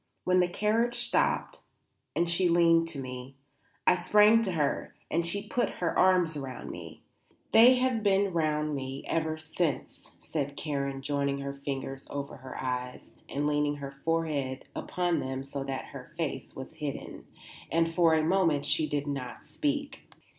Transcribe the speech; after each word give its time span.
When 0.23 0.39
the 0.39 0.47
carriage 0.47 0.95
stopped 0.95 1.59
and 2.15 2.27
she 2.27 2.49
leaned 2.49 2.87
to 2.87 2.99
me, 2.99 3.35
I 3.85 3.93
sprang 3.93 4.41
to 4.41 4.53
her 4.53 4.95
and 5.11 5.23
she 5.23 5.47
put 5.47 5.73
her 5.77 5.95
arms 5.95 6.35
around 6.35 6.71
me. 6.71 7.03
They 7.51 7.75
have 7.75 8.01
been 8.01 8.33
round 8.33 8.73
me 8.73 9.03
ever 9.05 9.37
since," 9.37 10.09
said 10.19 10.57
Karen, 10.57 11.03
joining 11.03 11.41
her 11.41 11.53
fingers 11.53 12.07
over 12.09 12.37
her 12.37 12.59
eyes 12.59 13.11
and 13.29 13.45
leaning 13.45 13.75
her 13.75 13.91
forehead 13.91 14.65
upon 14.75 15.19
them 15.19 15.43
so 15.43 15.63
that 15.65 15.85
her 15.93 16.15
face 16.17 16.55
was 16.55 16.73
hidden; 16.73 17.27
and 17.71 17.93
for 17.93 18.15
a 18.15 18.23
moment 18.23 18.65
she 18.65 18.89
did 18.89 19.05
not 19.05 19.43
speak. 19.43 20.09